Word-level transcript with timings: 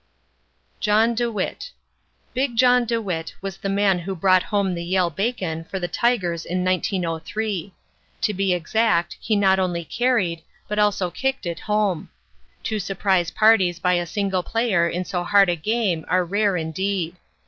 John 0.79 1.13
DeWitt 1.13 1.69
Big 2.33 2.55
John 2.55 2.85
DeWitt 2.85 3.35
was 3.39 3.57
the 3.57 3.69
man 3.69 3.99
who 3.99 4.15
brought 4.15 4.41
home 4.41 4.73
the 4.73 4.83
Yale 4.83 5.11
bacon 5.11 5.63
for 5.65 5.77
the 5.77 5.87
Tigers 5.87 6.43
in 6.43 6.65
1903. 6.65 7.71
To 8.21 8.33
be 8.33 8.51
exact 8.51 9.17
he 9.21 9.35
not 9.35 9.59
only 9.59 9.85
carried, 9.85 10.41
but 10.67 10.79
also 10.79 11.11
kicked 11.11 11.45
it 11.45 11.59
home. 11.59 12.09
Two 12.63 12.79
surprise 12.79 13.29
parties 13.29 13.77
by 13.79 13.93
a 13.93 14.07
single 14.07 14.41
player 14.41 14.89
in 14.89 15.05
so 15.05 15.23
hard 15.23 15.49
a 15.49 15.55
game 15.55 16.03
are 16.07 16.25
rare 16.25 16.57
indeed. 16.57 17.15